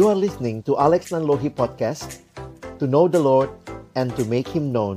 You 0.00 0.08
are 0.08 0.16
listening 0.16 0.64
to 0.64 0.80
Alex 0.80 1.12
Nanlohi 1.12 1.52
Podcast 1.52 2.24
To 2.80 2.88
know 2.88 3.04
the 3.04 3.20
Lord 3.20 3.52
and 3.92 4.08
to 4.16 4.24
make 4.24 4.48
Him 4.48 4.72
known 4.72 4.96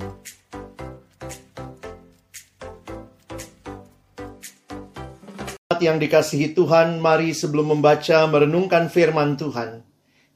yang 5.83 5.99
dikasihi 5.99 6.55
Tuhan, 6.55 7.03
mari 7.03 7.35
sebelum 7.35 7.75
membaca 7.75 8.23
merenungkan 8.31 8.87
firman 8.87 9.35
Tuhan, 9.35 9.83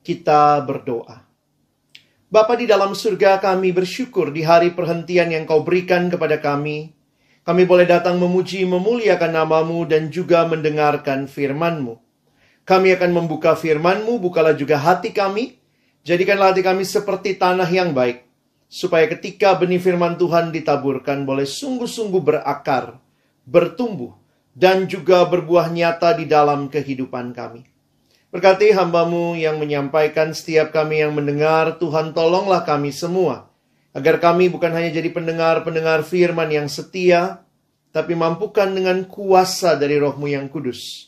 kita 0.04 0.60
berdoa. 0.68 1.24
Bapa 2.28 2.60
di 2.60 2.68
dalam 2.68 2.92
surga 2.92 3.40
kami 3.40 3.72
bersyukur 3.72 4.36
di 4.36 4.44
hari 4.44 4.76
perhentian 4.76 5.32
yang 5.32 5.48
kau 5.48 5.64
berikan 5.64 6.12
kepada 6.12 6.44
kami. 6.44 6.92
Kami 7.48 7.64
boleh 7.64 7.88
datang 7.88 8.20
memuji 8.20 8.68
memuliakan 8.68 9.32
namamu 9.32 9.88
dan 9.88 10.12
juga 10.12 10.44
mendengarkan 10.44 11.32
firmanmu. 11.32 12.07
Kami 12.68 12.92
akan 13.00 13.16
membuka 13.16 13.56
firmanmu, 13.56 14.20
bukalah 14.20 14.52
juga 14.52 14.76
hati 14.76 15.16
kami. 15.16 15.56
Jadikanlah 16.04 16.52
hati 16.52 16.60
kami 16.60 16.84
seperti 16.84 17.40
tanah 17.40 17.72
yang 17.72 17.96
baik. 17.96 18.28
Supaya 18.68 19.08
ketika 19.08 19.56
benih 19.56 19.80
firman 19.80 20.20
Tuhan 20.20 20.52
ditaburkan 20.52 21.24
boleh 21.24 21.48
sungguh-sungguh 21.48 22.20
berakar, 22.20 23.00
bertumbuh, 23.48 24.20
dan 24.52 24.84
juga 24.92 25.24
berbuah 25.24 25.72
nyata 25.72 26.20
di 26.20 26.28
dalam 26.28 26.68
kehidupan 26.68 27.32
kami. 27.32 27.64
Berkati 28.28 28.76
hambamu 28.76 29.40
yang 29.40 29.64
menyampaikan 29.64 30.36
setiap 30.36 30.76
kami 30.76 31.00
yang 31.00 31.16
mendengar, 31.16 31.80
Tuhan 31.80 32.12
tolonglah 32.12 32.68
kami 32.68 32.92
semua. 32.92 33.48
Agar 33.96 34.20
kami 34.20 34.52
bukan 34.52 34.76
hanya 34.76 34.92
jadi 34.92 35.08
pendengar-pendengar 35.16 36.04
firman 36.04 36.52
yang 36.52 36.68
setia, 36.68 37.48
tapi 37.96 38.12
mampukan 38.12 38.68
dengan 38.68 39.08
kuasa 39.08 39.80
dari 39.80 39.96
rohmu 39.96 40.28
yang 40.28 40.52
kudus. 40.52 41.07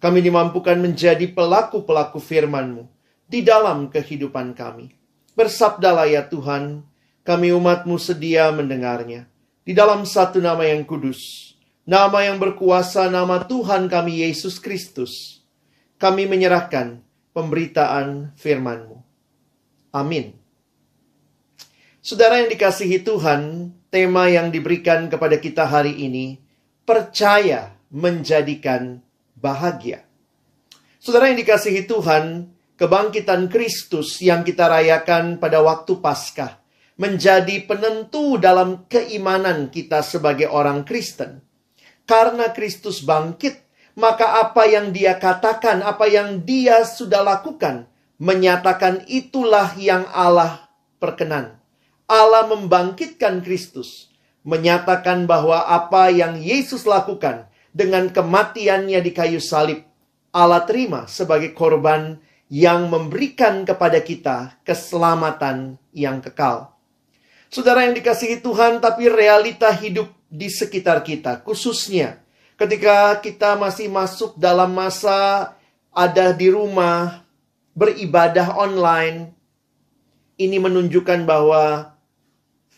Kami 0.00 0.24
dimampukan 0.24 0.80
menjadi 0.80 1.28
pelaku-pelaku 1.28 2.18
firmanmu 2.18 2.88
di 3.28 3.44
dalam 3.44 3.92
kehidupan 3.92 4.56
kami. 4.56 4.96
Bersabdalah 5.36 6.08
ya 6.08 6.24
Tuhan, 6.24 6.82
kami 7.22 7.52
umatmu 7.52 8.00
sedia 8.00 8.48
mendengarnya. 8.50 9.28
Di 9.60 9.76
dalam 9.76 10.08
satu 10.08 10.40
nama 10.40 10.64
yang 10.64 10.88
kudus, 10.88 11.52
nama 11.84 12.24
yang 12.24 12.40
berkuasa, 12.40 13.12
nama 13.12 13.44
Tuhan 13.44 13.92
kami 13.92 14.24
Yesus 14.24 14.56
Kristus, 14.56 15.44
kami 16.00 16.24
menyerahkan 16.24 17.04
pemberitaan 17.36 18.32
firman-Mu. 18.40 18.98
Amin. 19.92 20.32
Saudara 22.00 22.40
yang 22.40 22.48
dikasihi 22.48 23.04
Tuhan, 23.04 23.70
tema 23.92 24.32
yang 24.32 24.48
diberikan 24.48 25.12
kepada 25.12 25.36
kita 25.36 25.68
hari 25.68 25.92
ini, 25.92 26.40
percaya 26.88 27.76
menjadikan 27.92 29.04
bahagia. 29.40 30.04
Saudara 31.00 31.32
yang 31.32 31.40
dikasihi 31.40 31.88
Tuhan, 31.88 32.52
kebangkitan 32.76 33.48
Kristus 33.48 34.20
yang 34.20 34.44
kita 34.44 34.68
rayakan 34.68 35.40
pada 35.40 35.64
waktu 35.64 35.96
Paskah 35.98 36.60
menjadi 37.00 37.64
penentu 37.64 38.36
dalam 38.36 38.84
keimanan 38.86 39.72
kita 39.72 40.04
sebagai 40.04 40.52
orang 40.52 40.84
Kristen 40.84 41.40
karena 42.10 42.50
Kristus 42.50 43.06
bangkit, 43.06 43.62
maka 43.94 44.42
apa 44.42 44.66
yang 44.66 44.90
dia 44.90 45.14
katakan, 45.14 45.78
apa 45.78 46.10
yang 46.10 46.42
dia 46.42 46.82
sudah 46.82 47.22
lakukan, 47.22 47.86
menyatakan 48.18 49.06
itulah 49.06 49.78
yang 49.78 50.10
Allah 50.10 50.66
perkenan. 50.98 51.62
Allah 52.10 52.50
membangkitkan 52.50 53.46
Kristus, 53.46 54.10
menyatakan 54.42 55.30
bahwa 55.30 55.62
apa 55.70 56.10
yang 56.10 56.34
Yesus 56.42 56.82
lakukan 56.82 57.46
dengan 57.70 58.10
kematiannya 58.10 58.98
di 58.98 59.10
kayu 59.14 59.38
salib, 59.38 59.82
Allah 60.30 60.62
terima 60.66 61.06
sebagai 61.10 61.54
korban 61.54 62.18
yang 62.50 62.90
memberikan 62.90 63.62
kepada 63.62 64.02
kita 64.02 64.58
keselamatan 64.66 65.78
yang 65.94 66.18
kekal. 66.18 66.74
Saudara 67.50 67.86
yang 67.86 67.94
dikasihi 67.94 68.42
Tuhan, 68.42 68.78
tapi 68.78 69.10
realita 69.10 69.70
hidup 69.74 70.10
di 70.30 70.46
sekitar 70.46 71.02
kita, 71.02 71.42
khususnya 71.42 72.22
ketika 72.54 73.18
kita 73.18 73.58
masih 73.58 73.90
masuk 73.90 74.38
dalam 74.38 74.70
masa 74.70 75.50
ada 75.90 76.30
di 76.30 76.50
rumah, 76.50 77.26
beribadah 77.74 78.54
online. 78.54 79.34
Ini 80.40 80.56
menunjukkan 80.56 81.28
bahwa 81.28 81.92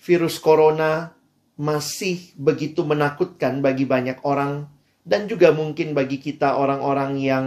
virus 0.03 0.43
corona 0.43 1.15
masih 1.55 2.35
begitu 2.35 2.83
menakutkan 2.83 3.63
bagi 3.63 3.87
banyak 3.87 4.19
orang 4.27 4.67
dan 5.03 5.27
juga 5.27 5.51
mungkin 5.51 5.95
bagi 5.95 6.23
kita 6.23 6.55
orang-orang 6.55 7.19
yang 7.19 7.45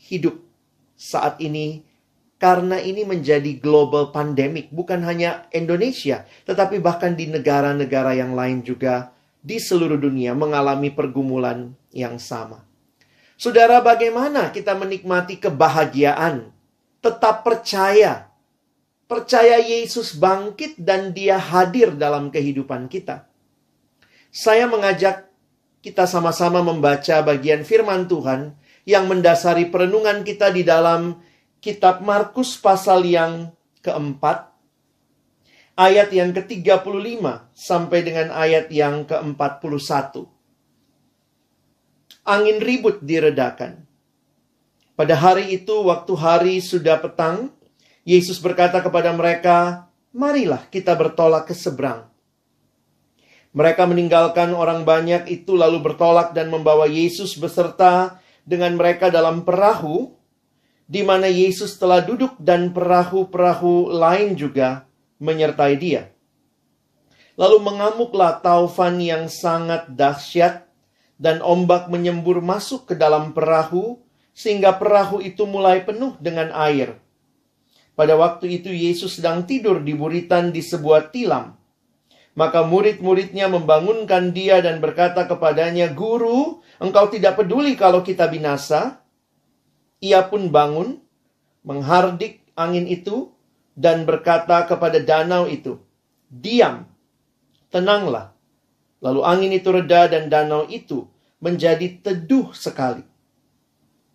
hidup 0.00 0.40
saat 0.96 1.40
ini 1.40 1.84
karena 2.40 2.80
ini 2.80 3.06
menjadi 3.06 3.56
global 3.60 4.12
pandemic 4.12 4.68
bukan 4.72 5.00
hanya 5.04 5.48
Indonesia 5.52 6.24
tetapi 6.44 6.80
bahkan 6.80 7.16
di 7.16 7.28
negara-negara 7.28 8.16
yang 8.16 8.32
lain 8.36 8.64
juga 8.64 9.14
di 9.44 9.60
seluruh 9.60 10.00
dunia 10.00 10.32
mengalami 10.32 10.88
pergumulan 10.88 11.76
yang 11.92 12.16
sama. 12.16 12.64
Saudara, 13.36 13.84
bagaimana 13.84 14.48
kita 14.48 14.72
menikmati 14.72 15.36
kebahagiaan? 15.36 16.48
Tetap 17.04 17.44
percaya. 17.44 18.32
Percaya 19.04 19.60
Yesus 19.60 20.16
bangkit 20.16 20.80
dan 20.80 21.12
dia 21.12 21.36
hadir 21.36 21.92
dalam 21.92 22.32
kehidupan 22.32 22.88
kita. 22.88 23.28
Saya 24.32 24.64
mengajak 24.64 25.23
kita 25.84 26.08
sama-sama 26.08 26.64
membaca 26.64 27.20
bagian 27.20 27.60
firman 27.60 28.08
Tuhan 28.08 28.56
yang 28.88 29.04
mendasari 29.04 29.68
perenungan 29.68 30.24
kita 30.24 30.48
di 30.48 30.64
dalam 30.64 31.20
kitab 31.60 32.00
Markus 32.00 32.56
pasal 32.56 33.04
yang 33.04 33.52
keempat 33.84 34.48
ayat 35.76 36.08
yang 36.08 36.32
ke-35 36.32 37.20
sampai 37.52 38.00
dengan 38.00 38.32
ayat 38.32 38.72
yang 38.72 39.04
ke-41. 39.04 40.24
Angin 42.24 42.64
ribut 42.64 43.04
diredakan. 43.04 43.84
Pada 44.96 45.20
hari 45.20 45.52
itu, 45.52 45.84
waktu 45.84 46.12
hari 46.16 46.54
sudah 46.64 46.96
petang, 46.96 47.52
Yesus 48.08 48.40
berkata 48.40 48.80
kepada 48.80 49.12
mereka, 49.12 49.84
"Marilah 50.16 50.64
kita 50.72 50.96
bertolak 50.96 51.44
ke 51.44 51.52
seberang." 51.52 52.13
Mereka 53.54 53.86
meninggalkan 53.86 54.50
orang 54.50 54.82
banyak 54.82 55.30
itu 55.30 55.54
lalu 55.54 55.78
bertolak 55.78 56.34
dan 56.34 56.50
membawa 56.50 56.90
Yesus 56.90 57.38
beserta 57.38 58.18
dengan 58.42 58.74
mereka 58.74 59.14
dalam 59.14 59.46
perahu 59.46 60.10
di 60.84 61.06
mana 61.06 61.30
Yesus 61.30 61.78
telah 61.80 62.02
duduk 62.04 62.36
dan 62.36 62.74
perahu-perahu 62.74 63.94
lain 63.94 64.36
juga 64.36 64.84
menyertai 65.22 65.74
dia. 65.78 66.12
Lalu 67.38 67.62
mengamuklah 67.62 68.38
taufan 68.42 68.98
yang 68.98 69.26
sangat 69.26 69.90
dahsyat 69.90 70.66
dan 71.18 71.38
ombak 71.42 71.86
menyembur 71.90 72.42
masuk 72.42 72.90
ke 72.90 72.94
dalam 72.94 73.34
perahu 73.34 74.02
sehingga 74.34 74.74
perahu 74.74 75.22
itu 75.22 75.46
mulai 75.46 75.82
penuh 75.82 76.18
dengan 76.18 76.50
air. 76.50 76.98
Pada 77.94 78.18
waktu 78.18 78.58
itu 78.58 78.74
Yesus 78.74 79.22
sedang 79.22 79.46
tidur 79.46 79.78
di 79.78 79.94
buritan 79.94 80.50
di 80.50 80.58
sebuah 80.58 81.14
tilam. 81.14 81.54
Maka 82.34 82.66
murid-muridnya 82.66 83.46
membangunkan 83.46 84.34
dia 84.34 84.58
dan 84.58 84.82
berkata 84.82 85.22
kepadanya, 85.30 85.94
Guru, 85.94 86.58
engkau 86.82 87.06
tidak 87.06 87.38
peduli 87.38 87.78
kalau 87.78 88.02
kita 88.02 88.26
binasa? 88.26 88.98
Ia 90.02 90.26
pun 90.26 90.50
bangun, 90.50 90.98
menghardik 91.62 92.42
angin 92.58 92.90
itu, 92.90 93.30
dan 93.78 94.02
berkata 94.02 94.66
kepada 94.66 94.98
danau 94.98 95.46
itu, 95.46 95.78
"Diam, 96.26 96.90
tenanglah." 97.70 98.34
Lalu 98.98 99.20
angin 99.22 99.52
itu 99.54 99.70
reda 99.70 100.10
dan 100.10 100.26
danau 100.26 100.66
itu 100.66 101.06
menjadi 101.38 102.02
teduh 102.02 102.50
sekali. 102.50 103.06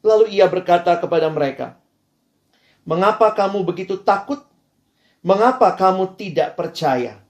Lalu 0.03 0.35
ia 0.35 0.47
berkata 0.51 0.95
kepada 0.99 1.31
mereka, 1.31 1.79
"Mengapa 2.83 3.31
kamu 3.31 3.63
begitu 3.63 3.95
takut? 3.95 4.43
Mengapa 5.23 5.71
kamu 5.71 6.19
tidak 6.19 6.59
percaya?" 6.59 7.28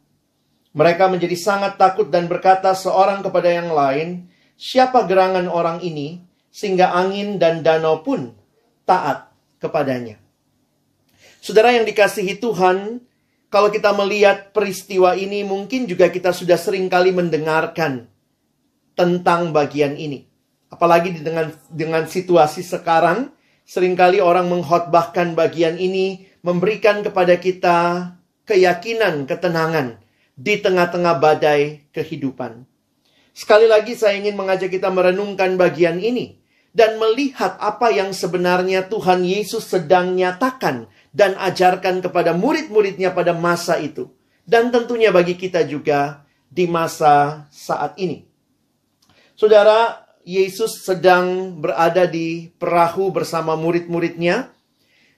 Mereka 0.69 1.09
menjadi 1.09 1.33
sangat 1.33 1.81
takut 1.81 2.13
dan 2.13 2.29
berkata 2.29 2.69
seorang 2.77 3.25
kepada 3.25 3.49
yang 3.49 3.73
lain, 3.73 4.29
"Siapa 4.53 5.09
gerangan 5.09 5.49
orang 5.49 5.81
ini 5.81 6.21
sehingga 6.53 6.93
angin 6.93 7.41
dan 7.41 7.65
danau 7.65 8.05
pun 8.05 8.37
taat 8.85 9.33
kepadanya?" 9.57 10.21
Saudara 11.41 11.73
yang 11.73 11.89
dikasihi 11.89 12.37
Tuhan, 12.37 13.01
kalau 13.49 13.73
kita 13.73 13.97
melihat 13.97 14.53
peristiwa 14.53 15.17
ini, 15.17 15.41
mungkin 15.41 15.89
juga 15.89 16.05
kita 16.13 16.29
sudah 16.29 16.59
sering 16.59 16.85
kali 16.85 17.09
mendengarkan 17.09 18.05
tentang 18.93 19.49
bagian 19.49 19.97
ini. 19.97 20.29
Apalagi 20.69 21.17
dengan 21.17 21.49
dengan 21.73 22.05
situasi 22.05 22.61
sekarang, 22.61 23.33
sering 23.65 23.97
kali 23.97 24.21
orang 24.21 24.45
menghotbahkan 24.45 25.33
bagian 25.33 25.81
ini, 25.81 26.29
memberikan 26.45 27.01
kepada 27.01 27.41
kita 27.41 28.13
keyakinan, 28.45 29.25
ketenangan 29.25 29.97
di 30.39 30.55
tengah-tengah 30.63 31.19
badai 31.19 31.91
kehidupan. 31.91 32.63
Sekali 33.35 33.67
lagi 33.67 33.99
saya 33.99 34.15
ingin 34.15 34.39
mengajak 34.39 34.71
kita 34.71 34.87
merenungkan 34.87 35.59
bagian 35.59 35.99
ini. 35.99 36.39
dan 36.69 37.01
melihat 37.01 37.57
apa 37.57 37.89
yang 37.89 38.13
sebenarnya 38.13 38.85
Tuhan 38.85 39.25
Yesus 39.25 39.65
sedang 39.65 40.13
nyatakan 40.13 40.85
dan 41.09 41.33
ajarkan 41.41 42.05
kepada 42.05 42.37
murid-muridnya 42.37 43.09
pada 43.09 43.33
masa 43.33 43.81
itu. 43.81 44.13
Dan 44.45 44.73
tentunya 44.73 45.13
bagi 45.13 45.37
kita 45.37 45.65
juga 45.65 46.25
di 46.49 46.65
masa 46.65 47.45
saat 47.53 47.97
ini. 48.01 48.25
Saudara, 49.37 50.09
Yesus 50.25 50.85
sedang 50.85 51.57
berada 51.57 52.05
di 52.09 52.49
perahu 52.57 53.13
bersama 53.13 53.53
murid-muridnya. 53.57 54.53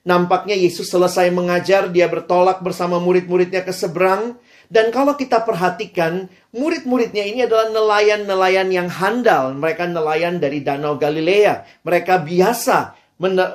Nampaknya 0.04 0.56
Yesus 0.56 0.88
selesai 0.88 1.32
mengajar, 1.32 1.88
dia 1.88 2.08
bertolak 2.08 2.60
bersama 2.60 3.00
murid-muridnya 3.00 3.64
ke 3.64 3.72
seberang. 3.72 4.36
Dan 4.72 4.88
kalau 4.88 5.12
kita 5.20 5.44
perhatikan, 5.44 6.32
murid-muridnya 6.56 7.28
ini 7.28 7.44
adalah 7.44 7.68
nelayan-nelayan 7.68 8.72
yang 8.72 8.88
handal. 8.88 9.52
Mereka 9.52 9.84
nelayan 9.92 10.40
dari 10.40 10.64
Danau 10.64 10.96
Galilea. 10.96 11.84
Mereka 11.84 12.24
biasa 12.24 12.96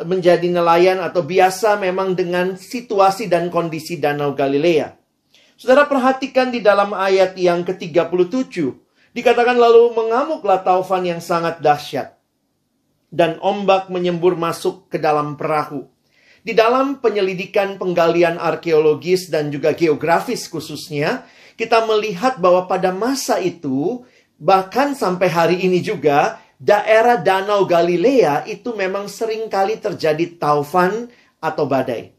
menjadi 0.06 0.46
nelayan 0.46 1.02
atau 1.02 1.26
biasa 1.26 1.82
memang 1.82 2.14
dengan 2.14 2.54
situasi 2.54 3.26
dan 3.26 3.50
kondisi 3.50 3.98
Danau 3.98 4.38
Galilea. 4.38 4.94
Saudara 5.58 5.90
perhatikan 5.90 6.54
di 6.54 6.62
dalam 6.62 6.94
ayat 6.94 7.34
yang 7.34 7.66
ke-37. 7.66 8.54
Dikatakan 9.18 9.58
lalu 9.58 9.98
mengamuklah 9.98 10.62
taufan 10.62 11.02
yang 11.02 11.18
sangat 11.18 11.58
dahsyat. 11.66 12.14
Dan 13.10 13.42
ombak 13.42 13.90
menyembur 13.90 14.38
masuk 14.38 14.86
ke 14.86 15.02
dalam 15.02 15.34
perahu. 15.34 15.90
Di 16.48 16.56
dalam 16.56 17.04
penyelidikan 17.04 17.76
penggalian 17.76 18.40
arkeologis 18.40 19.28
dan 19.28 19.52
juga 19.52 19.76
geografis 19.76 20.48
khususnya, 20.48 21.28
kita 21.60 21.84
melihat 21.84 22.40
bahwa 22.40 22.72
pada 22.72 22.96
masa 22.96 23.36
itu, 23.44 24.08
bahkan 24.40 24.96
sampai 24.96 25.28
hari 25.28 25.58
ini 25.68 25.84
juga, 25.84 26.40
daerah 26.56 27.20
Danau 27.20 27.68
Galilea 27.68 28.48
itu 28.48 28.72
memang 28.80 29.12
sering 29.12 29.52
kali 29.52 29.76
terjadi 29.76 30.40
taufan 30.40 31.12
atau 31.44 31.68
badai. 31.68 32.16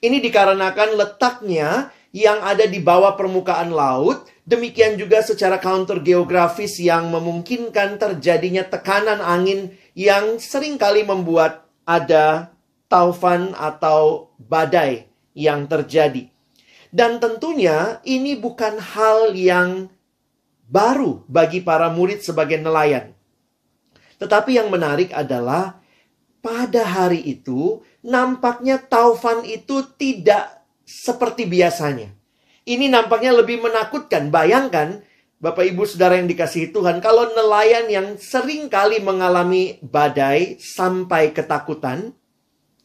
Ini 0.00 0.24
dikarenakan 0.24 0.96
letaknya 0.96 1.92
yang 2.16 2.40
ada 2.40 2.64
di 2.64 2.80
bawah 2.80 3.12
permukaan 3.12 3.76
laut, 3.76 4.24
demikian 4.48 4.96
juga 4.96 5.20
secara 5.20 5.60
counter 5.60 6.00
geografis 6.00 6.80
yang 6.80 7.12
memungkinkan 7.12 8.00
terjadinya 8.00 8.64
tekanan 8.64 9.20
angin 9.20 9.76
yang 9.92 10.40
sering 10.40 10.80
kali 10.80 11.04
membuat 11.04 11.68
ada 11.84 12.55
taufan 12.86 13.54
atau 13.54 14.32
badai 14.38 15.10
yang 15.36 15.68
terjadi. 15.68 16.30
Dan 16.90 17.20
tentunya 17.20 18.00
ini 18.06 18.38
bukan 18.38 18.78
hal 18.80 19.34
yang 19.36 19.92
baru 20.66 21.22
bagi 21.28 21.62
para 21.62 21.92
murid 21.92 22.22
sebagai 22.22 22.58
nelayan. 22.58 23.14
Tetapi 24.16 24.56
yang 24.56 24.72
menarik 24.72 25.12
adalah 25.12 25.78
pada 26.40 26.86
hari 26.86 27.20
itu 27.26 27.82
nampaknya 28.00 28.80
taufan 28.80 29.44
itu 29.44 29.82
tidak 29.98 30.62
seperti 30.86 31.44
biasanya. 31.44 32.14
Ini 32.66 32.90
nampaknya 32.90 33.34
lebih 33.34 33.62
menakutkan. 33.62 34.30
Bayangkan, 34.30 35.02
Bapak 35.36 35.68
Ibu 35.68 35.84
Saudara 35.86 36.18
yang 36.18 36.26
dikasihi 36.26 36.72
Tuhan, 36.74 36.98
kalau 37.04 37.30
nelayan 37.34 37.86
yang 37.86 38.08
sering 38.16 38.66
kali 38.72 38.98
mengalami 39.04 39.78
badai 39.84 40.58
sampai 40.58 41.30
ketakutan, 41.30 42.16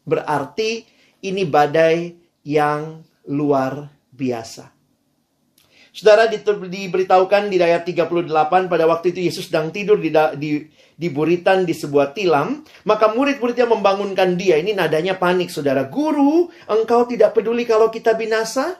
berarti 0.05 0.85
ini 1.21 1.45
badai 1.45 2.15
yang 2.45 3.05
luar 3.29 3.89
biasa. 4.11 4.81
Saudara 5.91 6.23
diberitahukan 6.31 7.51
di 7.51 7.59
ayat 7.59 7.83
38 7.83 8.31
pada 8.71 8.87
waktu 8.87 9.11
itu 9.11 9.27
Yesus 9.27 9.51
sedang 9.51 9.75
tidur 9.75 9.99
di, 9.99 10.07
di, 10.39 10.63
di 10.95 11.07
buritan 11.11 11.67
di 11.67 11.75
sebuah 11.75 12.15
tilam. 12.15 12.63
Maka 12.87 13.11
murid-muridnya 13.11 13.67
membangunkan 13.67 14.39
dia. 14.39 14.55
Ini 14.55 14.71
nadanya 14.71 15.19
panik 15.19 15.51
saudara. 15.51 15.83
Guru, 15.83 16.47
engkau 16.71 17.03
tidak 17.11 17.35
peduli 17.35 17.67
kalau 17.67 17.91
kita 17.91 18.15
binasa? 18.15 18.79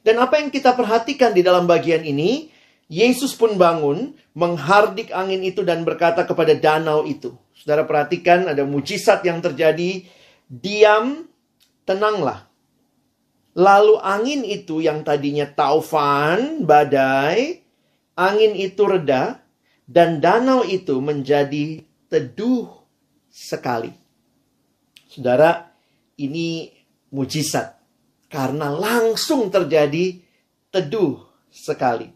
Dan 0.00 0.16
apa 0.16 0.40
yang 0.40 0.48
kita 0.48 0.72
perhatikan 0.72 1.36
di 1.36 1.44
dalam 1.44 1.68
bagian 1.68 2.00
ini, 2.08 2.48
Yesus 2.88 3.36
pun 3.36 3.60
bangun, 3.60 4.16
menghardik 4.32 5.12
angin 5.12 5.44
itu 5.44 5.60
dan 5.60 5.84
berkata 5.84 6.24
kepada 6.24 6.56
danau 6.56 7.04
itu. 7.04 7.36
Saudara 7.66 7.82
perhatikan 7.82 8.46
ada 8.46 8.62
mujizat 8.62 9.26
yang 9.26 9.42
terjadi. 9.42 10.06
Diam, 10.46 11.26
tenanglah. 11.82 12.46
Lalu 13.58 13.98
angin 13.98 14.46
itu 14.46 14.78
yang 14.78 15.02
tadinya 15.02 15.50
taufan, 15.50 16.62
badai, 16.62 17.58
angin 18.14 18.54
itu 18.54 18.86
reda, 18.86 19.42
dan 19.82 20.22
danau 20.22 20.62
itu 20.62 21.02
menjadi 21.02 21.82
teduh 22.06 22.70
sekali. 23.26 23.90
Saudara, 25.10 25.66
ini 26.22 26.70
mujizat. 27.10 27.82
Karena 28.30 28.70
langsung 28.70 29.50
terjadi 29.50 30.22
teduh 30.70 31.18
sekali. 31.50 32.15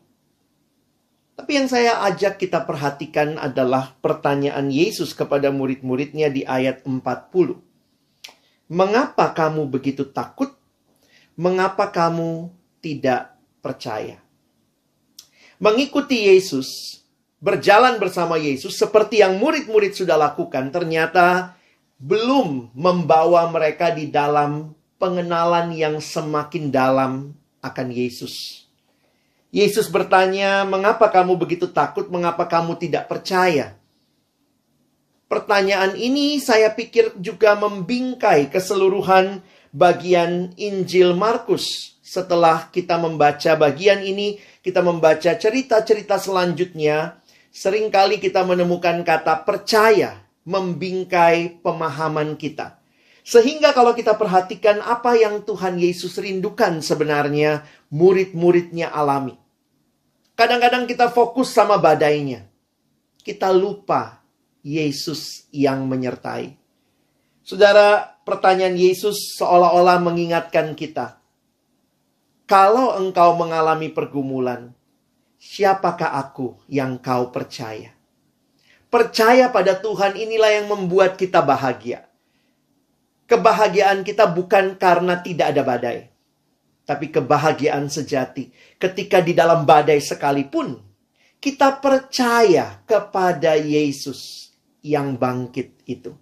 Tapi 1.40 1.56
yang 1.56 1.72
saya 1.72 2.04
ajak 2.04 2.37
kita 2.37 2.69
perhatikan 2.69 3.40
adalah 3.40 3.96
pertanyaan 4.04 4.69
Yesus 4.69 5.16
kepada 5.16 5.48
murid-muridnya 5.48 6.28
di 6.28 6.44
ayat 6.44 6.84
40. 6.84 7.00
Mengapa 8.69 9.32
kamu 9.32 9.64
begitu 9.72 10.04
takut? 10.04 10.60
mengapa 11.40 11.88
kamu 11.88 12.52
tidak 12.84 13.32
percaya? 13.64 14.20
Mengikuti 15.56 16.28
Yesus, 16.28 17.00
berjalan 17.40 17.96
bersama 17.96 18.37
Yesus 18.37 18.76
seperti 18.76 19.25
yang 19.25 19.40
murid-murid 19.40 19.96
sudah 19.96 20.20
lakukan, 20.20 20.69
ternyata 20.69 21.56
belum 21.96 22.76
membawa 22.76 23.48
mereka 23.48 23.92
di 23.92 24.12
dalam 24.12 24.76
pengenalan 25.00 25.72
yang 25.72 25.96
semakin 25.96 26.69
dalam 26.69 27.32
akan 27.64 27.88
Yesus. 27.88 28.69
Yesus 29.50 29.91
bertanya, 29.91 30.62
"Mengapa 30.62 31.11
kamu 31.11 31.35
begitu 31.35 31.67
takut? 31.70 32.06
Mengapa 32.06 32.47
kamu 32.47 32.79
tidak 32.79 33.11
percaya?" 33.11 33.75
Pertanyaan 35.31 35.94
ini 35.94 36.43
saya 36.43 36.75
pikir 36.75 37.14
juga 37.23 37.55
membingkai 37.55 38.50
keseluruhan 38.50 39.38
bagian 39.70 40.50
Injil 40.58 41.14
Markus. 41.14 41.94
Setelah 42.02 42.67
kita 42.75 42.99
membaca 42.99 43.55
bagian 43.55 44.02
ini, 44.02 44.43
kita 44.58 44.82
membaca 44.82 45.31
cerita-cerita 45.31 46.19
selanjutnya, 46.19 47.23
sering 47.55 47.94
kali 47.94 48.19
kita 48.19 48.43
menemukan 48.43 49.06
kata 49.06 49.47
percaya 49.47 50.19
membingkai 50.42 51.62
pemahaman 51.62 52.35
kita. 52.35 52.79
Sehingga 53.30 53.70
kalau 53.70 53.94
kita 53.94 54.18
perhatikan 54.18 54.82
apa 54.82 55.14
yang 55.14 55.46
Tuhan 55.46 55.78
Yesus 55.78 56.18
rindukan 56.18 56.82
sebenarnya 56.82 57.62
murid-muridnya 57.94 58.90
alami. 58.90 59.38
Kadang-kadang 60.34 60.90
kita 60.90 61.14
fokus 61.14 61.54
sama 61.54 61.78
badainya. 61.78 62.50
Kita 63.22 63.54
lupa 63.54 64.18
Yesus 64.66 65.46
yang 65.54 65.87
menyertai. 65.87 66.58
Saudara, 67.46 68.18
pertanyaan 68.26 68.75
Yesus 68.75 69.38
seolah-olah 69.38 70.02
mengingatkan 70.02 70.75
kita. 70.75 71.22
Kalau 72.50 72.99
engkau 72.99 73.38
mengalami 73.38 73.94
pergumulan, 73.94 74.75
siapakah 75.38 76.18
aku 76.18 76.58
yang 76.66 76.99
kau 76.99 77.30
percaya? 77.30 77.94
Percaya 78.90 79.54
pada 79.54 79.78
Tuhan 79.78 80.18
inilah 80.18 80.50
yang 80.50 80.66
membuat 80.66 81.14
kita 81.14 81.38
bahagia. 81.46 82.10
Kebahagiaan 83.30 84.02
kita 84.02 84.26
bukan 84.26 84.75
karena 84.75 85.22
tidak 85.22 85.54
ada 85.54 85.62
badai, 85.62 86.10
tapi 86.82 87.14
kebahagiaan 87.14 87.87
sejati 87.87 88.50
ketika 88.75 89.22
di 89.22 89.38
dalam 89.38 89.62
badai 89.62 90.02
sekalipun 90.02 90.75
kita 91.38 91.78
percaya 91.78 92.82
kepada 92.82 93.54
Yesus 93.54 94.50
yang 94.82 95.14
bangkit 95.16 95.78
itu. 95.88 96.12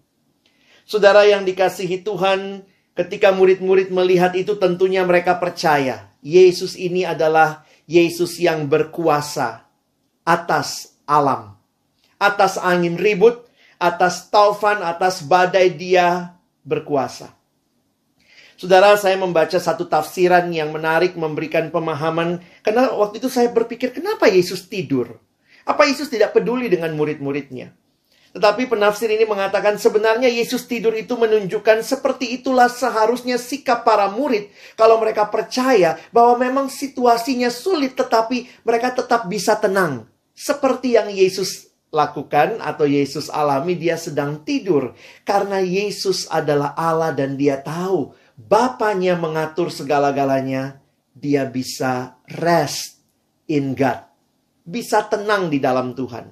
Saudara 0.85 1.27
yang 1.27 1.49
dikasihi 1.49 2.07
Tuhan, 2.07 2.63
ketika 2.93 3.35
murid-murid 3.35 3.91
melihat 3.91 4.33
itu 4.39 4.57
tentunya 4.61 5.03
mereka 5.03 5.37
percaya. 5.37 6.13
Yesus 6.21 6.79
ini 6.79 7.09
adalah 7.09 7.67
Yesus 7.89 8.37
yang 8.37 8.69
berkuasa 8.69 9.67
atas 10.29 10.93
alam. 11.09 11.57
Atas 12.21 12.61
angin 12.61 13.01
ribut, 13.01 13.47
atas 13.79 14.29
taufan, 14.29 14.83
atas 14.83 15.23
badai 15.23 15.73
dia 15.73 16.38
berkuasa. 16.69 17.33
Saudara, 18.59 18.93
saya 18.99 19.17
membaca 19.17 19.57
satu 19.57 19.89
tafsiran 19.89 20.51
yang 20.51 20.75
menarik 20.75 21.17
memberikan 21.17 21.73
pemahaman. 21.73 22.43
Karena 22.61 22.91
waktu 22.91 23.23
itu 23.23 23.31
saya 23.31 23.49
berpikir, 23.49 23.95
kenapa 23.95 24.29
Yesus 24.29 24.67
tidur? 24.67 25.17
Apa 25.63 25.87
Yesus 25.87 26.11
tidak 26.11 26.35
peduli 26.35 26.67
dengan 26.67 26.93
murid-muridnya? 26.99 27.73
Tetapi 28.35 28.69
penafsir 28.69 29.09
ini 29.09 29.25
mengatakan 29.25 29.81
sebenarnya 29.81 30.29
Yesus 30.29 30.69
tidur 30.69 30.93
itu 30.93 31.17
menunjukkan 31.17 31.81
seperti 31.81 32.37
itulah 32.37 32.69
seharusnya 32.69 33.41
sikap 33.41 33.89
para 33.89 34.13
murid 34.13 34.53
kalau 34.77 35.01
mereka 35.01 35.25
percaya 35.33 35.97
bahwa 36.13 36.37
memang 36.37 36.67
situasinya 36.69 37.49
sulit 37.49 37.97
tetapi 37.97 38.45
mereka 38.69 38.93
tetap 38.93 39.25
bisa 39.33 39.57
tenang. 39.57 40.05
Seperti 40.37 40.95
yang 40.95 41.09
Yesus 41.09 41.68
lakukan 41.89 42.61
atau 42.61 42.85
Yesus 42.85 43.33
alami 43.33 43.77
dia 43.77 43.97
sedang 43.97 44.45
tidur. 44.45 44.93
Karena 45.25 45.61
Yesus 45.61 46.29
adalah 46.29 46.77
Allah 46.77 47.13
dan 47.13 47.37
dia 47.37 47.61
tahu 47.61 48.13
Bapaknya 48.39 49.19
mengatur 49.19 49.67
segala-galanya 49.67 50.79
dia 51.11 51.43
bisa 51.43 52.15
rest 52.39 53.03
in 53.51 53.75
God. 53.75 54.07
Bisa 54.63 55.03
tenang 55.11 55.51
di 55.51 55.59
dalam 55.59 55.91
Tuhan. 55.91 56.31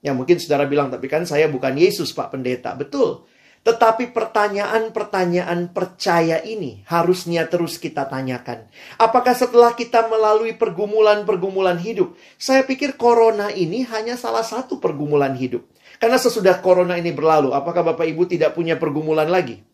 Ya 0.00 0.16
mungkin 0.16 0.40
saudara 0.40 0.64
bilang 0.64 0.88
tapi 0.88 1.04
kan 1.04 1.28
saya 1.28 1.44
bukan 1.52 1.76
Yesus 1.76 2.16
Pak 2.16 2.32
Pendeta. 2.32 2.72
Betul 2.72 3.28
tetapi 3.64 4.12
pertanyaan-pertanyaan 4.12 5.72
percaya 5.72 6.44
ini 6.44 6.84
harusnya 6.84 7.48
terus 7.48 7.80
kita 7.80 8.04
tanyakan. 8.04 8.68
Apakah 9.00 9.32
setelah 9.32 9.72
kita 9.72 10.04
melalui 10.12 10.52
pergumulan-pergumulan 10.52 11.80
hidup, 11.80 12.12
saya 12.36 12.60
pikir 12.68 13.00
corona 13.00 13.48
ini 13.48 13.88
hanya 13.88 14.20
salah 14.20 14.44
satu 14.44 14.76
pergumulan 14.84 15.32
hidup. 15.32 15.64
Karena 15.96 16.20
sesudah 16.20 16.60
corona 16.60 17.00
ini 17.00 17.08
berlalu, 17.16 17.56
apakah 17.56 17.80
Bapak 17.80 18.04
Ibu 18.04 18.28
tidak 18.28 18.52
punya 18.52 18.76
pergumulan 18.76 19.32
lagi? 19.32 19.64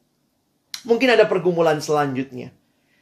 Mungkin 0.87 1.11
ada 1.11 1.27
pergumulan 1.27 1.83
selanjutnya. 1.83 2.55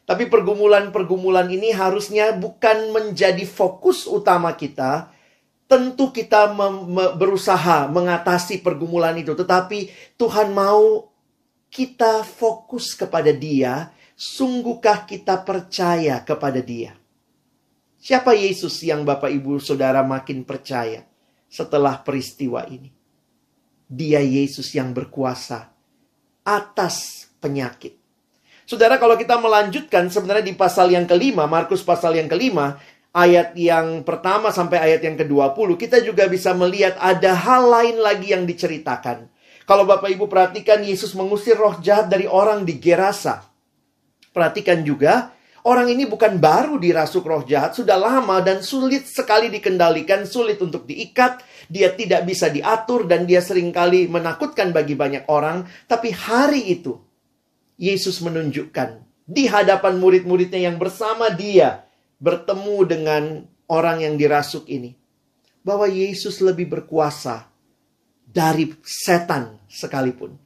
Tapi 0.08 0.24
pergumulan-pergumulan 0.32 1.52
ini 1.52 1.68
harusnya 1.76 2.32
bukan 2.32 2.96
menjadi 2.96 3.44
fokus 3.44 4.08
utama 4.08 4.56
kita, 4.56 5.12
Tentu 5.68 6.08
kita 6.08 6.48
berusaha 7.12 7.92
mengatasi 7.92 8.64
pergumulan 8.64 9.12
itu, 9.20 9.36
tetapi 9.36 9.92
Tuhan 10.16 10.56
mau 10.56 11.12
kita 11.68 12.24
fokus 12.24 12.96
kepada 12.96 13.28
Dia. 13.30 13.92
Sungguhkah 14.18 15.06
kita 15.06 15.44
percaya 15.44 16.24
kepada 16.24 16.58
Dia? 16.58 16.96
Siapa 18.00 18.32
Yesus 18.34 18.80
yang 18.82 19.04
Bapak 19.04 19.28
Ibu 19.30 19.60
Saudara 19.60 20.00
makin 20.02 20.42
percaya 20.42 21.04
setelah 21.46 22.00
peristiwa 22.00 22.64
ini? 22.66 22.90
Dia 23.86 24.24
Yesus 24.24 24.72
yang 24.72 24.96
berkuasa 24.96 25.68
atas 26.42 27.28
penyakit. 27.44 27.94
Saudara, 28.68 29.00
kalau 29.00 29.16
kita 29.16 29.40
melanjutkan 29.40 30.12
sebenarnya 30.12 30.44
di 30.44 30.52
pasal 30.52 30.92
yang 30.92 31.08
kelima, 31.08 31.48
Markus 31.48 31.80
pasal 31.80 32.20
yang 32.20 32.28
kelima, 32.28 32.76
ayat 33.18 33.58
yang 33.58 34.06
pertama 34.06 34.54
sampai 34.54 34.78
ayat 34.78 35.02
yang 35.02 35.18
ke-20, 35.18 35.74
kita 35.74 35.98
juga 36.06 36.30
bisa 36.30 36.54
melihat 36.54 36.94
ada 37.02 37.34
hal 37.34 37.66
lain 37.66 37.98
lagi 37.98 38.30
yang 38.30 38.46
diceritakan. 38.46 39.26
Kalau 39.66 39.84
Bapak 39.84 40.08
Ibu 40.14 40.30
perhatikan, 40.30 40.80
Yesus 40.86 41.18
mengusir 41.18 41.58
roh 41.58 41.76
jahat 41.82 42.06
dari 42.06 42.30
orang 42.30 42.62
di 42.62 42.78
Gerasa. 42.78 43.42
Perhatikan 44.30 44.86
juga, 44.86 45.34
orang 45.66 45.90
ini 45.90 46.06
bukan 46.06 46.38
baru 46.38 46.78
dirasuk 46.78 47.26
roh 47.26 47.42
jahat, 47.42 47.74
sudah 47.74 47.98
lama 47.98 48.38
dan 48.40 48.62
sulit 48.62 49.04
sekali 49.04 49.50
dikendalikan, 49.50 50.24
sulit 50.24 50.62
untuk 50.62 50.86
diikat, 50.86 51.42
dia 51.66 51.92
tidak 51.92 52.24
bisa 52.24 52.48
diatur 52.48 53.04
dan 53.04 53.28
dia 53.28 53.42
sering 53.44 53.74
kali 53.74 54.08
menakutkan 54.08 54.70
bagi 54.72 54.94
banyak 54.96 55.26
orang. 55.28 55.66
Tapi 55.84 56.14
hari 56.16 56.70
itu, 56.72 56.96
Yesus 57.76 58.24
menunjukkan 58.24 59.04
di 59.28 59.44
hadapan 59.44 60.00
murid-muridnya 60.00 60.64
yang 60.72 60.80
bersama 60.80 61.28
dia, 61.28 61.87
bertemu 62.18 62.76
dengan 62.86 63.22
orang 63.70 64.02
yang 64.02 64.14
dirasuk 64.18 64.66
ini. 64.70 64.94
Bahwa 65.62 65.90
Yesus 65.90 66.38
lebih 66.38 66.70
berkuasa 66.70 67.50
dari 68.28 68.76
setan 68.84 69.58
sekalipun. 69.66 70.36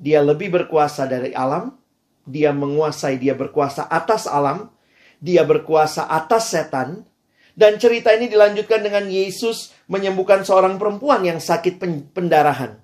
Dia 0.00 0.24
lebih 0.24 0.48
berkuasa 0.48 1.04
dari 1.04 1.36
alam, 1.36 1.76
dia 2.24 2.56
menguasai, 2.56 3.20
dia 3.20 3.36
berkuasa 3.36 3.84
atas 3.84 4.24
alam, 4.24 4.72
dia 5.20 5.44
berkuasa 5.44 6.08
atas 6.08 6.56
setan, 6.56 7.04
dan 7.52 7.76
cerita 7.76 8.16
ini 8.16 8.32
dilanjutkan 8.32 8.80
dengan 8.80 9.04
Yesus 9.04 9.76
menyembuhkan 9.92 10.40
seorang 10.48 10.80
perempuan 10.80 11.20
yang 11.28 11.36
sakit 11.36 11.76
pendarahan. 12.16 12.80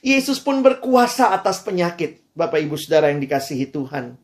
Yesus 0.00 0.40
pun 0.40 0.64
berkuasa 0.64 1.36
atas 1.36 1.60
penyakit, 1.60 2.24
Bapak 2.32 2.60
Ibu 2.64 2.80
Saudara 2.80 3.12
yang 3.12 3.20
dikasihi 3.20 3.68
Tuhan. 3.68 4.16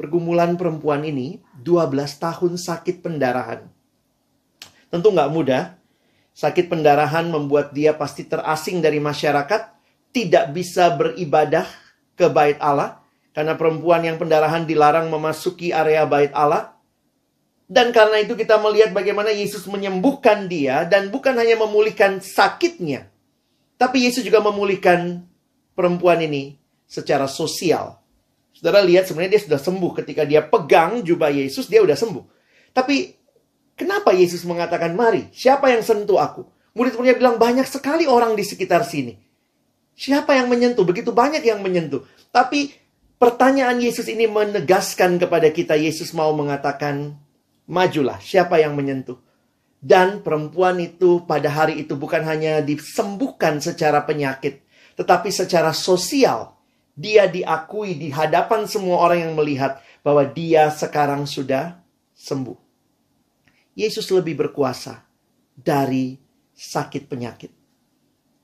Pergumulan 0.00 0.56
perempuan 0.56 1.04
ini 1.04 1.44
12 1.60 1.92
tahun 2.16 2.56
sakit 2.56 3.04
pendarahan. 3.04 3.68
Tentu 4.88 5.12
nggak 5.12 5.28
mudah. 5.28 5.76
Sakit 6.32 6.72
pendarahan 6.72 7.28
membuat 7.28 7.76
dia 7.76 7.92
pasti 7.92 8.24
terasing 8.24 8.80
dari 8.80 8.96
masyarakat, 8.96 9.76
tidak 10.08 10.56
bisa 10.56 10.88
beribadah 10.96 11.68
ke 12.16 12.32
bait 12.32 12.56
Allah, 12.64 13.04
karena 13.36 13.60
perempuan 13.60 14.00
yang 14.00 14.16
pendarahan 14.16 14.64
dilarang 14.64 15.12
memasuki 15.12 15.68
area 15.68 16.08
bait 16.08 16.32
Allah. 16.32 16.72
Dan 17.68 17.92
karena 17.92 18.24
itu 18.24 18.32
kita 18.32 18.56
melihat 18.56 18.96
bagaimana 18.96 19.28
Yesus 19.28 19.68
menyembuhkan 19.68 20.48
dia 20.48 20.88
dan 20.88 21.12
bukan 21.12 21.36
hanya 21.36 21.60
memulihkan 21.60 22.24
sakitnya, 22.24 23.04
tapi 23.76 24.08
Yesus 24.08 24.24
juga 24.24 24.40
memulihkan 24.40 25.28
perempuan 25.76 26.24
ini 26.24 26.56
secara 26.88 27.28
sosial. 27.28 27.99
Saudara 28.60 28.84
lihat 28.84 29.08
sebenarnya 29.08 29.40
dia 29.40 29.42
sudah 29.48 29.56
sembuh 29.56 30.04
ketika 30.04 30.28
dia 30.28 30.44
pegang 30.44 31.00
jubah 31.00 31.32
Yesus, 31.32 31.64
dia 31.64 31.80
sudah 31.80 31.96
sembuh. 31.96 32.24
Tapi 32.76 33.16
kenapa 33.72 34.12
Yesus 34.12 34.44
mengatakan, 34.44 34.92
mari, 34.92 35.32
siapa 35.32 35.72
yang 35.72 35.80
sentuh 35.80 36.20
aku? 36.20 36.44
Murid-muridnya 36.76 37.16
bilang, 37.16 37.40
banyak 37.40 37.64
sekali 37.64 38.04
orang 38.04 38.36
di 38.36 38.44
sekitar 38.44 38.84
sini. 38.84 39.16
Siapa 39.96 40.36
yang 40.36 40.52
menyentuh? 40.52 40.84
Begitu 40.84 41.08
banyak 41.08 41.40
yang 41.40 41.64
menyentuh. 41.64 42.04
Tapi 42.28 42.68
pertanyaan 43.16 43.80
Yesus 43.80 44.12
ini 44.12 44.28
menegaskan 44.28 45.16
kepada 45.16 45.48
kita, 45.48 45.80
Yesus 45.80 46.12
mau 46.12 46.28
mengatakan, 46.36 47.16
majulah, 47.64 48.20
siapa 48.20 48.60
yang 48.60 48.76
menyentuh? 48.76 49.16
Dan 49.80 50.20
perempuan 50.20 50.76
itu 50.84 51.24
pada 51.24 51.48
hari 51.48 51.80
itu 51.80 51.96
bukan 51.96 52.28
hanya 52.28 52.60
disembuhkan 52.60 53.56
secara 53.64 54.04
penyakit, 54.04 54.60
tetapi 55.00 55.32
secara 55.32 55.72
sosial 55.72 56.59
dia 57.00 57.24
diakui 57.24 57.96
di 57.96 58.12
hadapan 58.12 58.68
semua 58.68 59.00
orang 59.00 59.24
yang 59.24 59.32
melihat 59.32 59.80
bahwa 60.04 60.20
dia 60.28 60.68
sekarang 60.68 61.24
sudah 61.24 61.80
sembuh. 62.12 62.56
Yesus 63.72 64.04
lebih 64.12 64.36
berkuasa 64.36 65.00
dari 65.56 66.20
sakit 66.52 67.08
penyakit. 67.08 67.52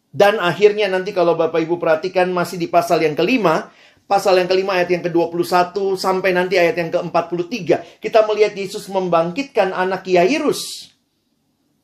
Dan 0.08 0.40
akhirnya 0.40 0.88
nanti 0.88 1.12
kalau 1.12 1.36
Bapak 1.36 1.60
Ibu 1.60 1.76
perhatikan 1.76 2.32
masih 2.32 2.56
di 2.56 2.72
pasal 2.72 3.04
yang 3.04 3.12
kelima, 3.12 3.68
pasal 4.08 4.40
yang 4.40 4.48
kelima 4.48 4.80
ayat 4.80 4.88
yang 4.88 5.04
ke-21 5.04 5.76
sampai 6.00 6.32
nanti 6.32 6.56
ayat 6.56 6.80
yang 6.80 6.88
ke-43, 6.88 8.00
kita 8.00 8.24
melihat 8.24 8.56
Yesus 8.56 8.88
membangkitkan 8.88 9.76
anak 9.76 10.08
Yairus 10.08 10.95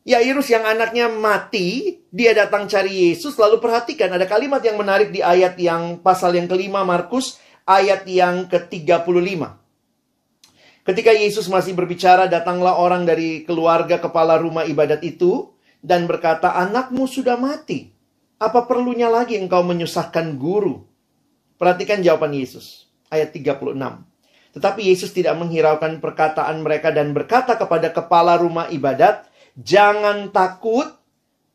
Yairus 0.02 0.50
yang 0.50 0.66
anaknya 0.66 1.06
mati, 1.06 2.02
dia 2.10 2.34
datang 2.34 2.66
cari 2.66 3.10
Yesus. 3.10 3.38
Lalu 3.38 3.62
perhatikan 3.62 4.10
ada 4.10 4.26
kalimat 4.26 4.58
yang 4.58 4.74
menarik 4.74 5.14
di 5.14 5.22
ayat 5.22 5.54
yang 5.62 6.02
pasal 6.02 6.34
yang 6.34 6.50
kelima 6.50 6.82
Markus, 6.82 7.38
ayat 7.62 8.02
yang 8.10 8.50
ke-35. 8.50 9.62
Ketika 10.82 11.14
Yesus 11.14 11.46
masih 11.46 11.78
berbicara, 11.78 12.26
datanglah 12.26 12.74
orang 12.74 13.06
dari 13.06 13.46
keluarga 13.46 14.02
kepala 14.02 14.34
rumah 14.42 14.66
ibadat 14.66 14.98
itu 15.06 15.54
dan 15.78 16.10
berkata, 16.10 16.58
anakmu 16.58 17.06
sudah 17.06 17.38
mati. 17.38 17.94
Apa 18.42 18.66
perlunya 18.66 19.06
lagi 19.06 19.38
engkau 19.38 19.62
menyusahkan 19.62 20.34
guru? 20.34 20.82
Perhatikan 21.54 22.02
jawaban 22.02 22.34
Yesus. 22.34 22.90
Ayat 23.06 23.30
36. 23.30 23.78
Tetapi 24.58 24.80
Yesus 24.82 25.14
tidak 25.14 25.38
menghiraukan 25.38 26.02
perkataan 26.02 26.58
mereka 26.66 26.90
dan 26.90 27.14
berkata 27.14 27.54
kepada 27.54 27.94
kepala 27.94 28.34
rumah 28.34 28.66
ibadat, 28.66 29.30
Jangan 29.52 30.32
takut, 30.32 30.88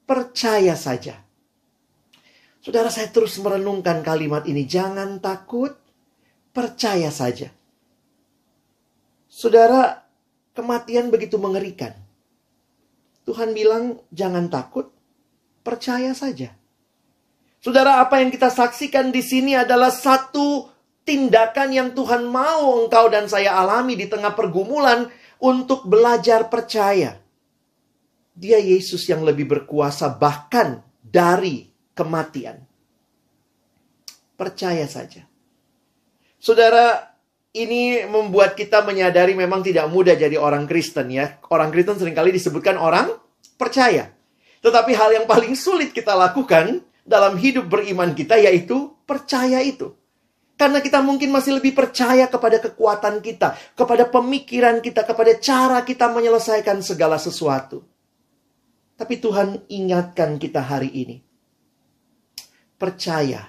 percaya 0.05 0.77
saja. 0.77 1.17
Saudara 2.61 2.93
saya 2.93 3.09
terus 3.09 3.39
merenungkan 3.41 4.05
kalimat 4.05 4.45
ini. 4.45 4.67
Jangan 4.67 5.17
takut, 5.17 5.73
percaya 6.53 7.09
saja. 7.09 7.49
Saudara, 9.25 10.05
kematian 10.53 11.09
begitu 11.09 11.41
mengerikan. 11.41 11.95
Tuhan 13.25 13.51
bilang, 13.51 13.99
jangan 14.13 14.47
takut, 14.47 14.93
percaya 15.65 16.13
saja. 16.13 16.53
Saudara, 17.59 17.99
apa 17.99 18.21
yang 18.21 18.29
kita 18.29 18.47
saksikan 18.53 19.09
di 19.11 19.19
sini 19.19 19.57
adalah 19.57 19.89
satu 19.91 20.69
tindakan 21.03 21.69
yang 21.73 21.89
Tuhan 21.91 22.27
mau 22.27 22.83
engkau 22.83 23.07
dan 23.07 23.27
saya 23.27 23.57
alami 23.57 23.95
di 23.95 24.07
tengah 24.07 24.35
pergumulan 24.35 25.07
untuk 25.41 25.87
belajar 25.87 26.47
percaya. 26.47 27.26
Dia 28.37 28.61
Yesus 28.61 29.09
yang 29.09 29.25
lebih 29.25 29.49
berkuasa 29.49 30.13
bahkan 30.13 30.85
dari 31.01 31.73
kematian. 31.97 32.61
Percaya 34.37 34.85
saja. 34.85 35.25
Saudara, 36.37 37.17
ini 37.57 38.05
membuat 38.05 38.53
kita 38.53 38.85
menyadari 38.85 39.33
memang 39.33 39.65
tidak 39.65 39.89
mudah 39.89 40.13
jadi 40.13 40.37
orang 40.37 40.69
Kristen 40.69 41.09
ya. 41.09 41.41
Orang 41.49 41.73
Kristen 41.73 41.97
sering 41.97 42.13
kali 42.13 42.29
disebutkan 42.29 42.77
orang 42.77 43.09
percaya. 43.57 44.13
Tetapi 44.61 44.93
hal 44.93 45.17
yang 45.17 45.25
paling 45.25 45.57
sulit 45.57 45.89
kita 45.89 46.13
lakukan 46.13 46.85
dalam 47.01 47.41
hidup 47.41 47.65
beriman 47.65 48.13
kita 48.13 48.37
yaitu 48.37 48.93
percaya 49.09 49.65
itu. 49.65 49.97
Karena 50.57 50.81
kita 50.81 51.01
mungkin 51.05 51.29
masih 51.29 51.61
lebih 51.61 51.77
percaya 51.77 52.25
kepada 52.25 52.57
kekuatan 52.57 53.21
kita, 53.21 53.57
kepada 53.77 54.09
pemikiran 54.09 54.81
kita, 54.81 55.05
kepada 55.05 55.37
cara 55.37 55.85
kita 55.85 56.09
menyelesaikan 56.09 56.81
segala 56.81 57.21
sesuatu. 57.21 57.85
Tapi 58.97 59.21
Tuhan 59.21 59.69
ingatkan 59.69 60.41
kita 60.41 60.65
hari 60.65 60.89
ini. 60.89 61.17
Percaya 62.81 63.45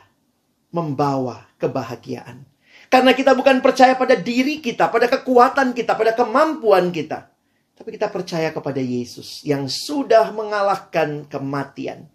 membawa 0.69 1.49
kebahagiaan. 1.57 2.45
Karena 2.93 3.13
kita 3.13 3.33
bukan 3.33 3.61
percaya 3.65 3.97
pada 3.97 4.17
diri 4.17 4.61
kita, 4.61 4.89
pada 4.89 5.09
kekuatan 5.09 5.73
kita, 5.73 5.93
pada 5.97 6.13
kemampuan 6.13 6.93
kita. 6.93 7.33
Tapi 7.77 7.89
kita 7.97 8.09
percaya 8.13 8.53
kepada 8.53 8.81
Yesus 8.81 9.45
yang 9.45 9.69
sudah 9.69 10.33
mengalahkan 10.33 11.29
kematian. 11.29 12.09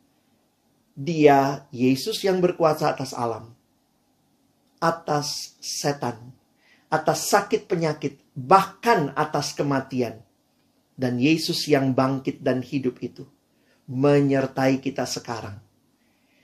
Dia, 0.93 1.65
Yesus 1.73 2.21
yang 2.21 2.37
berkuasa 2.37 2.93
atas 2.93 3.13
alam. 3.17 3.53
Atas 4.77 5.57
setan. 5.57 6.33
Atas 6.89 7.33
sakit 7.33 7.65
penyakit. 7.65 8.21
Bahkan 8.37 9.17
atas 9.17 9.57
kematian. 9.57 10.21
Dan 10.93 11.17
Yesus 11.17 11.65
yang 11.69 11.97
bangkit 11.97 12.45
dan 12.45 12.61
hidup 12.61 13.01
itu. 13.01 13.25
Menyertai 13.89 14.79
kita 14.79 15.03
sekarang. 15.09 15.57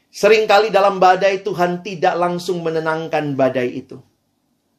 Seringkali 0.10 0.74
dalam 0.74 0.98
badai 0.98 1.46
Tuhan 1.46 1.86
tidak 1.86 2.18
langsung 2.18 2.66
menenangkan 2.66 3.38
badai 3.38 3.70
itu 3.78 4.02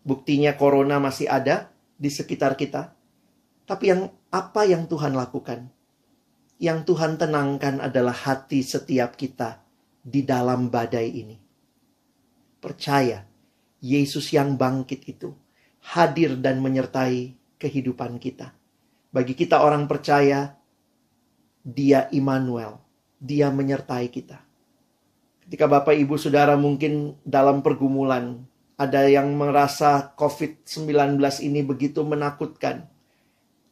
Buktinya 0.01 0.57
corona 0.57 0.97
masih 0.97 1.29
ada 1.29 1.69
di 2.01 2.09
sekitar 2.09 2.57
kita. 2.57 2.97
Tapi 3.69 3.85
yang 3.85 4.09
apa 4.33 4.65
yang 4.65 4.89
Tuhan 4.89 5.13
lakukan? 5.13 5.69
Yang 6.57 6.93
Tuhan 6.93 7.21
tenangkan 7.21 7.85
adalah 7.85 8.17
hati 8.17 8.65
setiap 8.65 9.17
kita 9.17 9.61
di 10.01 10.25
dalam 10.25 10.73
badai 10.73 11.09
ini. 11.09 11.37
Percaya, 12.61 13.25
Yesus 13.81 14.33
yang 14.33 14.57
bangkit 14.57 15.09
itu 15.09 15.33
hadir 15.97 16.37
dan 16.37 16.61
menyertai 16.61 17.37
kehidupan 17.57 18.21
kita. 18.21 18.53
Bagi 19.11 19.35
kita 19.35 19.59
orang 19.67 19.91
percaya, 19.91 20.55
dia 21.67 22.07
Immanuel, 22.15 22.79
dia 23.19 23.51
menyertai 23.51 24.07
kita. 24.07 24.39
Ketika 25.43 25.67
Bapak 25.67 25.99
Ibu 25.99 26.15
Saudara 26.15 26.55
mungkin 26.55 27.19
dalam 27.27 27.59
pergumulan, 27.59 28.39
ada 28.79 29.05
yang 29.11 29.35
merasa 29.35 30.15
COVID-19 30.15 31.19
ini 31.43 31.61
begitu 31.67 32.07
menakutkan. 32.07 32.87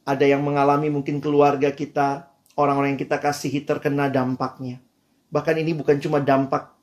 Ada 0.02 0.26
yang 0.26 0.42
mengalami 0.42 0.90
mungkin 0.90 1.22
keluarga 1.22 1.70
kita, 1.70 2.28
orang-orang 2.58 2.98
yang 2.98 3.02
kita 3.06 3.22
kasihi 3.22 3.62
terkena 3.62 4.10
dampaknya. 4.10 4.82
Bahkan 5.30 5.54
ini 5.62 5.70
bukan 5.78 6.02
cuma 6.02 6.18
dampak 6.18 6.74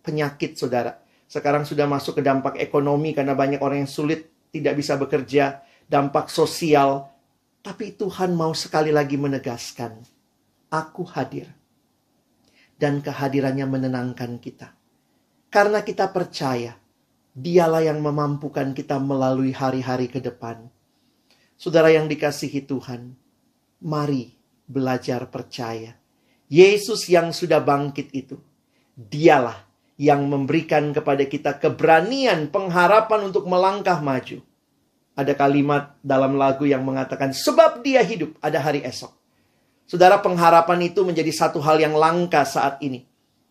penyakit, 0.00 0.56
saudara. 0.56 0.96
Sekarang 1.28 1.68
sudah 1.68 1.84
masuk 1.84 2.18
ke 2.18 2.22
dampak 2.24 2.56
ekonomi 2.56 3.12
karena 3.12 3.36
banyak 3.36 3.60
orang 3.60 3.84
yang 3.84 3.92
sulit 3.92 4.32
tidak 4.48 4.80
bisa 4.80 4.96
bekerja, 4.96 5.60
dampak 5.92 6.32
sosial. 6.32 7.11
Tapi 7.62 7.94
Tuhan 7.94 8.34
mau 8.34 8.50
sekali 8.52 8.90
lagi 8.90 9.14
menegaskan, 9.14 10.02
aku 10.68 11.06
hadir. 11.14 11.46
Dan 12.74 12.98
kehadirannya 12.98 13.66
menenangkan 13.70 14.42
kita. 14.42 14.74
Karena 15.46 15.86
kita 15.86 16.10
percaya 16.10 16.82
Dialah 17.32 17.80
yang 17.80 18.04
memampukan 18.04 18.76
kita 18.76 19.00
melalui 19.00 19.56
hari-hari 19.56 20.12
ke 20.12 20.20
depan. 20.20 20.68
Saudara 21.56 21.88
yang 21.88 22.04
dikasihi 22.04 22.68
Tuhan, 22.68 23.16
mari 23.80 24.36
belajar 24.68 25.24
percaya. 25.32 25.96
Yesus 26.52 27.08
yang 27.08 27.32
sudah 27.32 27.64
bangkit 27.64 28.12
itu, 28.12 28.36
dialah 28.92 29.64
yang 29.96 30.28
memberikan 30.28 30.92
kepada 30.92 31.24
kita 31.24 31.56
keberanian, 31.56 32.52
pengharapan 32.52 33.32
untuk 33.32 33.48
melangkah 33.48 34.04
maju. 34.04 34.44
Ada 35.12 35.36
kalimat 35.36 35.92
dalam 36.00 36.40
lagu 36.40 36.64
yang 36.64 36.80
mengatakan, 36.82 37.36
sebab 37.36 37.84
dia 37.84 38.00
hidup, 38.00 38.32
ada 38.40 38.56
hari 38.60 38.80
esok. 38.80 39.12
Saudara, 39.84 40.16
pengharapan 40.24 40.88
itu 40.88 41.04
menjadi 41.04 41.28
satu 41.28 41.60
hal 41.60 41.76
yang 41.76 41.92
langka 41.92 42.48
saat 42.48 42.80
ini. 42.80 43.04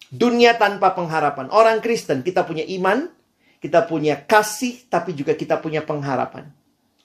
Dunia 0.09 0.57
tanpa 0.57 0.97
pengharapan. 0.97 1.53
Orang 1.53 1.77
Kristen, 1.85 2.25
kita 2.25 2.41
punya 2.43 2.65
iman, 2.65 3.07
kita 3.61 3.85
punya 3.85 4.25
kasih, 4.25 4.89
tapi 4.89 5.13
juga 5.13 5.37
kita 5.37 5.61
punya 5.61 5.85
pengharapan. 5.85 6.49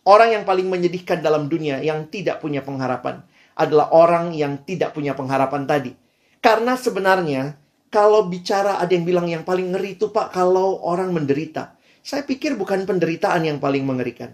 Orang 0.07 0.33
yang 0.33 0.49
paling 0.49 0.71
menyedihkan 0.71 1.21
dalam 1.21 1.51
dunia 1.51 1.83
yang 1.83 2.09
tidak 2.09 2.39
punya 2.39 2.63
pengharapan 2.63 3.27
adalah 3.59 3.91
orang 3.91 4.31
yang 4.33 4.63
tidak 4.63 4.95
punya 4.95 5.19
pengharapan 5.19 5.67
tadi. 5.67 5.93
Karena 6.39 6.79
sebenarnya 6.79 7.59
kalau 7.91 8.31
bicara 8.31 8.79
ada 8.79 8.93
yang 8.95 9.03
bilang 9.03 9.27
yang 9.27 9.43
paling 9.43 9.75
ngeri 9.75 9.99
itu 9.99 10.15
Pak 10.15 10.31
kalau 10.31 10.79
orang 10.87 11.11
menderita. 11.11 11.75
Saya 12.07 12.23
pikir 12.23 12.55
bukan 12.55 12.87
penderitaan 12.87 13.51
yang 13.51 13.59
paling 13.59 13.83
mengerikan. 13.83 14.31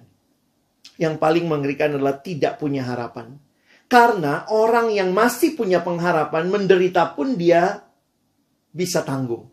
Yang 1.01 1.21
paling 1.21 1.49
mengerikan 1.49 1.97
adalah 1.97 2.21
tidak 2.21 2.61
punya 2.61 2.85
harapan. 2.85 3.37
Karena 3.89 4.49
orang 4.49 4.89
yang 4.93 5.13
masih 5.13 5.53
punya 5.53 5.85
pengharapan 5.85 6.49
menderita 6.49 7.13
pun 7.13 7.37
dia 7.37 7.85
bisa 8.73 9.05
tanggung. 9.05 9.53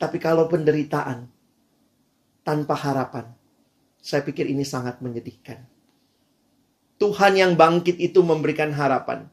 Tapi 0.00 0.16
kalau 0.16 0.48
penderitaan 0.48 1.28
tanpa 2.40 2.74
harapan, 2.78 3.28
saya 4.00 4.24
pikir 4.24 4.48
ini 4.48 4.64
sangat 4.64 5.04
menyedihkan. 5.04 5.68
Tuhan 6.98 7.36
yang 7.36 7.52
bangkit 7.54 8.00
itu 8.00 8.24
memberikan 8.24 8.72
harapan 8.72 9.28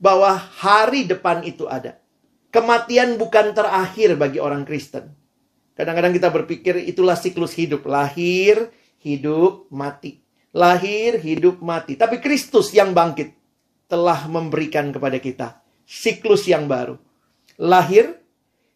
bahwa 0.00 0.34
hari 0.34 1.06
depan 1.06 1.46
itu 1.46 1.68
ada. 1.68 2.00
Kematian 2.50 3.18
bukan 3.18 3.54
terakhir 3.54 4.14
bagi 4.14 4.38
orang 4.38 4.62
Kristen. 4.62 5.10
Kadang-kadang 5.74 6.14
kita 6.14 6.30
berpikir 6.30 6.74
itulah 6.86 7.18
siklus 7.18 7.54
hidup, 7.58 7.82
lahir, 7.86 8.70
hidup, 9.04 9.68
mati. 9.68 10.24
Lahir, 10.56 11.20
hidup, 11.20 11.60
mati. 11.60 11.94
Tapi 11.94 12.18
Kristus 12.24 12.72
yang 12.72 12.96
bangkit 12.96 13.36
telah 13.86 14.24
memberikan 14.26 14.90
kepada 14.90 15.20
kita 15.20 15.60
siklus 15.84 16.48
yang 16.48 16.66
baru. 16.66 16.96
Lahir, 17.60 18.18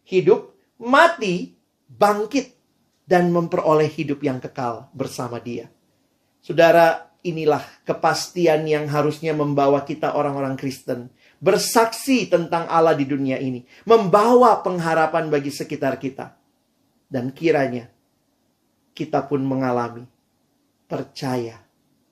hidup, 0.07 0.55
mati, 0.79 1.57
bangkit, 1.89 2.55
dan 3.09 3.33
memperoleh 3.33 3.89
hidup 3.89 4.21
yang 4.21 4.37
kekal 4.37 4.87
bersama 4.93 5.41
Dia. 5.41 5.67
Saudara, 6.39 7.09
inilah 7.25 7.65
kepastian 7.83 8.63
yang 8.69 8.87
harusnya 8.87 9.35
membawa 9.35 9.83
kita 9.83 10.15
orang-orang 10.15 10.55
Kristen 10.55 11.11
bersaksi 11.39 12.27
tentang 12.31 12.67
Allah 12.67 12.95
di 12.95 13.03
dunia 13.03 13.39
ini, 13.39 13.65
membawa 13.83 14.59
pengharapan 14.63 15.27
bagi 15.27 15.51
sekitar 15.51 15.99
kita, 15.99 16.35
dan 17.11 17.31
kiranya 17.31 17.91
kita 18.91 19.23
pun 19.23 19.43
mengalami 19.43 20.03
percaya 20.89 21.61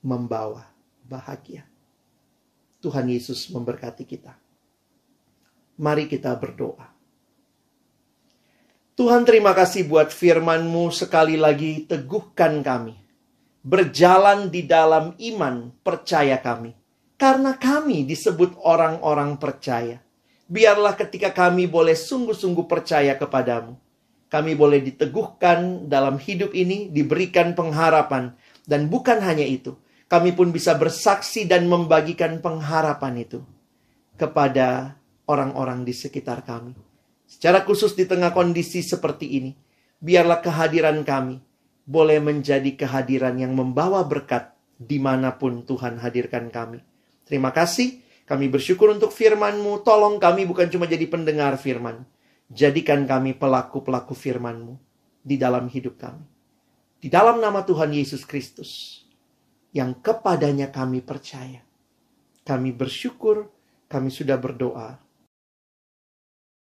membawa 0.06 0.70
bahagia. 1.02 1.66
Tuhan 2.78 3.10
Yesus 3.10 3.50
memberkati 3.50 4.06
kita. 4.06 4.38
Mari 5.82 6.06
kita 6.06 6.30
berdoa. 6.38 6.86
Tuhan 8.94 9.26
terima 9.26 9.50
kasih 9.50 9.90
buat 9.90 10.14
firman-Mu 10.14 10.94
sekali 10.94 11.34
lagi 11.34 11.90
teguhkan 11.90 12.62
kami. 12.62 12.94
Berjalan 13.66 14.46
di 14.46 14.62
dalam 14.62 15.18
iman 15.18 15.74
percaya 15.82 16.38
kami. 16.38 16.70
Karena 17.18 17.58
kami 17.58 18.06
disebut 18.06 18.62
orang-orang 18.62 19.42
percaya. 19.42 19.98
Biarlah 20.46 20.94
ketika 20.94 21.34
kami 21.34 21.66
boleh 21.66 21.98
sungguh-sungguh 21.98 22.70
percaya 22.70 23.18
kepadamu. 23.18 23.74
Kami 24.28 24.52
boleh 24.54 24.84
diteguhkan 24.84 25.88
dalam 25.88 26.20
hidup 26.20 26.52
ini, 26.52 26.92
diberikan 26.92 27.56
pengharapan. 27.56 28.36
Dan 28.68 28.92
bukan 28.92 29.24
hanya 29.24 29.48
itu, 29.48 29.80
kami 30.12 30.36
pun 30.36 30.52
bisa 30.52 30.76
bersaksi 30.76 31.48
dan 31.48 31.64
membagikan 31.64 32.44
pengharapan 32.44 33.24
itu 33.24 33.40
kepada 34.20 35.00
orang-orang 35.24 35.88
di 35.88 35.96
sekitar 35.96 36.44
kami. 36.44 36.76
Secara 37.24 37.64
khusus 37.64 37.96
di 37.96 38.04
tengah 38.04 38.36
kondisi 38.36 38.84
seperti 38.84 39.40
ini, 39.40 39.56
biarlah 40.00 40.44
kehadiran 40.44 41.00
kami 41.00 41.40
boleh 41.88 42.20
menjadi 42.20 42.76
kehadiran 42.76 43.40
yang 43.40 43.56
membawa 43.56 44.04
berkat 44.04 44.52
di 44.76 45.00
mana 45.00 45.36
pun 45.40 45.64
Tuhan 45.64 45.96
hadirkan 46.04 46.52
kami. 46.52 46.84
Terima 47.24 47.52
kasih, 47.52 48.04
kami 48.28 48.52
bersyukur 48.52 48.92
untuk 48.92 49.12
firman-Mu. 49.12 49.80
Tolong 49.80 50.20
kami 50.20 50.44
bukan 50.44 50.68
cuma 50.68 50.84
jadi 50.84 51.08
pendengar 51.08 51.56
firman. 51.56 52.04
Jadikan 52.52 53.08
kami 53.08 53.32
pelaku-pelaku 53.32 54.12
firman-Mu 54.12 54.76
di 55.24 55.40
dalam 55.40 55.68
hidup 55.72 55.96
kami. 56.00 56.37
Di 56.98 57.06
dalam 57.06 57.38
nama 57.38 57.62
Tuhan 57.62 57.94
Yesus 57.94 58.26
Kristus, 58.26 59.02
yang 59.70 59.94
kepadanya 60.02 60.74
kami 60.74 60.98
percaya. 60.98 61.62
Kami 62.42 62.74
bersyukur, 62.74 63.46
kami 63.86 64.10
sudah 64.10 64.34
berdoa. 64.34 64.98